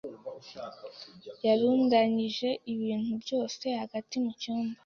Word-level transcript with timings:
yarundanyije 1.45 2.49
ibintu 2.73 3.13
byose 3.23 3.65
hagati 3.81 4.15
mu 4.23 4.31
cyumba. 4.41 4.77